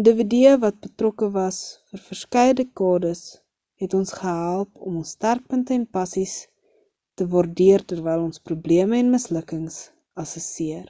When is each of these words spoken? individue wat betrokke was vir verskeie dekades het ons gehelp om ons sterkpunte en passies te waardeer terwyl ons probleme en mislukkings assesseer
individue 0.00 0.50
wat 0.64 0.76
betrokke 0.84 1.26
was 1.38 1.56
vir 1.94 2.00
verskeie 2.10 2.52
dekades 2.60 3.22
het 3.84 3.96
ons 4.00 4.12
gehelp 4.20 4.84
om 4.90 5.00
ons 5.00 5.14
sterkpunte 5.18 5.76
en 5.78 5.88
passies 5.98 6.36
te 7.22 7.28
waardeer 7.34 7.86
terwyl 7.94 8.24
ons 8.28 8.44
probleme 8.50 9.02
en 9.02 9.12
mislukkings 9.16 9.80
assesseer 10.26 10.88